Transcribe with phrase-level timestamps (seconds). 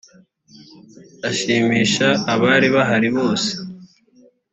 [1.29, 3.51] ashimisha abari bahari bose.